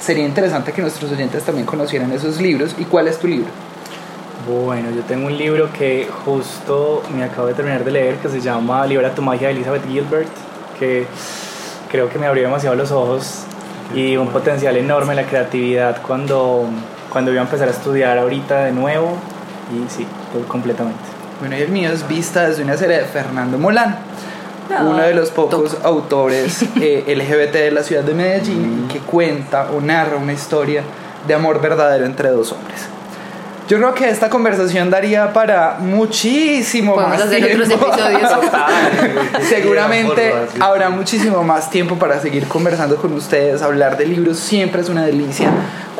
sería 0.00 0.24
interesante 0.24 0.72
que 0.72 0.82
nuestros 0.82 1.10
oyentes 1.12 1.44
también 1.44 1.66
conocieran 1.66 2.12
esos 2.12 2.40
libros. 2.40 2.74
¿Y 2.78 2.84
cuál 2.84 3.08
es 3.08 3.18
tu 3.18 3.26
libro? 3.26 3.48
Bueno, 4.46 4.90
yo 4.90 5.02
tengo 5.02 5.26
un 5.26 5.38
libro 5.38 5.72
que 5.72 6.08
justo 6.24 7.02
me 7.14 7.24
acabo 7.24 7.46
de 7.46 7.54
terminar 7.54 7.84
de 7.84 7.90
leer 7.90 8.16
que 8.16 8.28
se 8.28 8.40
llama 8.40 8.84
Libera 8.86 9.14
tu 9.14 9.22
magia 9.22 9.48
de 9.48 9.54
Elizabeth 9.54 9.86
Gilbert, 9.86 10.28
que 10.78 11.06
creo 11.90 12.08
que 12.08 12.18
me 12.18 12.26
abrió 12.26 12.42
demasiado 12.42 12.74
los 12.74 12.90
ojos 12.90 13.44
y 13.94 14.16
un 14.16 14.28
potencial 14.28 14.76
enorme 14.76 15.14
la 15.14 15.24
creatividad 15.24 16.02
cuando, 16.02 16.66
cuando 17.12 17.30
iba 17.30 17.40
a 17.40 17.44
empezar 17.44 17.68
a 17.68 17.72
estudiar 17.72 18.16
ahorita 18.16 18.64
de 18.64 18.72
nuevo 18.72 19.18
y 19.70 19.90
sí, 19.90 20.06
completamente. 20.48 21.00
Bueno, 21.40 21.56
y 21.56 21.60
el 21.60 21.68
mío 21.68 21.90
es 21.90 22.08
Vista 22.08 22.48
desde 22.48 22.62
una 22.62 22.76
serie 22.76 22.98
de 22.98 23.04
Fernando 23.04 23.58
Molán 23.58 23.98
uno 24.80 25.02
de 25.02 25.14
los 25.14 25.30
pocos 25.30 25.76
autores 25.82 26.64
eh, 26.80 27.04
LGBT 27.16 27.52
de 27.52 27.70
la 27.70 27.82
ciudad 27.82 28.02
de 28.02 28.14
Medellín 28.14 28.88
que 28.90 29.00
cuenta 29.00 29.70
o 29.76 29.80
narra 29.80 30.16
una 30.16 30.32
historia 30.32 30.82
de 31.26 31.34
amor 31.34 31.60
verdadero 31.60 32.06
entre 32.06 32.30
dos 32.30 32.52
hombres. 32.52 32.86
Yo 33.68 33.78
creo 33.78 33.94
que 33.94 34.08
esta 34.10 34.28
conversación 34.28 34.90
daría 34.90 35.32
para 35.32 35.76
muchísimo 35.78 36.96
más 36.96 37.22
hacer 37.22 37.44
tiempo. 37.44 37.64
otros 37.64 37.96
episodios. 37.96 38.30
Seguramente 39.48 40.34
habrá 40.60 40.90
muchísimo 40.90 41.42
más 41.44 41.70
tiempo 41.70 41.96
para 41.96 42.20
seguir 42.20 42.48
conversando 42.48 42.96
con 42.96 43.12
ustedes. 43.12 43.62
Hablar 43.62 43.96
de 43.96 44.06
libros 44.06 44.38
siempre 44.38 44.82
es 44.82 44.88
una 44.88 45.06
delicia 45.06 45.48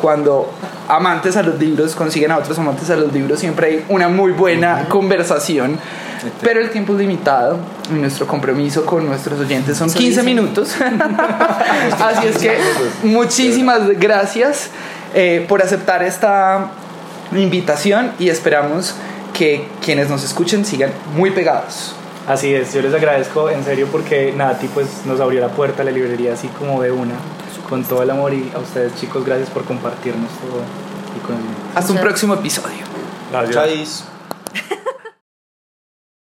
cuando 0.03 0.51
amantes 0.89 1.37
a 1.37 1.43
los 1.43 1.57
libros 1.57 1.95
consiguen 1.95 2.29
a 2.31 2.37
otros 2.37 2.59
amantes 2.59 2.89
a 2.89 2.97
los 2.97 3.13
libros, 3.13 3.39
siempre 3.39 3.67
hay 3.67 3.85
una 3.87 4.09
muy 4.09 4.33
buena 4.33 4.89
conversación. 4.89 5.79
Pero 6.41 6.59
el 6.59 6.71
tiempo 6.71 6.91
es 6.91 6.99
limitado 6.99 7.57
y 7.89 7.93
nuestro 7.93 8.27
compromiso 8.27 8.85
con 8.85 9.05
nuestros 9.05 9.39
oyentes 9.39 9.77
son 9.77 9.89
15 9.89 10.23
minutos. 10.23 10.75
Así 12.01 12.27
es 12.27 12.37
que 12.37 12.57
muchísimas 13.03 13.97
gracias 13.97 14.71
eh, 15.13 15.45
por 15.47 15.61
aceptar 15.61 16.03
esta 16.03 16.71
invitación 17.33 18.11
y 18.19 18.27
esperamos 18.27 18.95
que 19.33 19.69
quienes 19.81 20.09
nos 20.09 20.25
escuchen 20.25 20.65
sigan 20.65 20.91
muy 21.15 21.31
pegados. 21.31 21.95
Así 22.27 22.53
es, 22.53 22.73
yo 22.73 22.81
les 22.81 22.93
agradezco 22.93 23.49
en 23.49 23.63
serio 23.63 23.87
porque 23.89 24.33
Nati 24.35 24.67
pues 24.67 25.05
nos 25.05 25.21
abrió 25.21 25.39
la 25.39 25.49
puerta 25.49 25.81
a 25.81 25.85
la 25.85 25.91
librería 25.91 26.33
así 26.33 26.49
como 26.49 26.81
de 26.81 26.91
una, 26.91 27.15
con 27.73 27.83
todo 27.85 28.03
el 28.03 28.11
amor 28.11 28.31
y 28.35 28.51
a 28.53 28.59
ustedes 28.59 28.93
chicos 28.97 29.25
gracias 29.25 29.49
por 29.49 29.63
compartirnos 29.63 30.29
todo 30.33 30.61
y 31.17 31.19
conocimiento. 31.25 31.59
Hasta 31.73 31.91
un 31.91 31.99
próximo 32.01 32.35
episodio. 32.35 32.85
Gracias. 33.31 33.55
Chais. 33.55 34.03